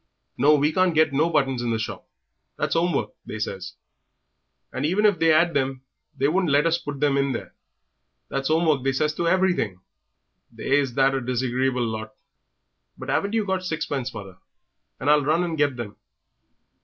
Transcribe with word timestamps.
"No, 0.35 0.55
we 0.55 0.71
can't 0.73 0.95
get 0.95 1.13
no 1.13 1.29
buttons 1.29 1.61
in 1.61 1.69
the 1.69 1.77
shop: 1.77 2.07
that's 2.57 2.75
'ome 2.75 2.91
work, 2.91 3.11
they 3.23 3.37
says; 3.37 3.73
and 4.73 4.83
even 4.83 5.05
if 5.05 5.19
they 5.19 5.31
'ad 5.31 5.53
them 5.53 5.83
they 6.17 6.27
wouldn't 6.27 6.51
let 6.51 6.65
us 6.65 6.79
put 6.79 6.99
them 6.99 7.17
in 7.17 7.33
there. 7.33 7.53
That's 8.27 8.49
'ome 8.49 8.65
work 8.65 8.83
they 8.83 8.93
says 8.93 9.13
to 9.13 9.27
everything; 9.27 9.79
they 10.51 10.71
is 10.79 10.93
a 10.93 10.95
that 10.95 11.27
disagreeable 11.27 11.85
lot." 11.85 12.15
"But 12.97 13.11
'aven't 13.11 13.33
you 13.35 13.45
got 13.45 13.63
sixpence, 13.63 14.11
mother? 14.11 14.39
and 14.99 15.07
I'll 15.07 15.23
run 15.23 15.43
and 15.43 15.55
get 15.55 15.75
them." 15.77 15.95